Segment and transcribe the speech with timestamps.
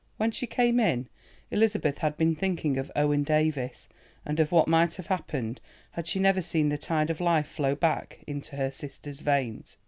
[0.17, 1.09] When she came in,
[1.51, 3.87] Elizabeth had been thinking of Owen Davies,
[4.25, 7.75] and of what might have happened had she never seen the tide of life flow
[7.75, 9.77] back into her sister's veins.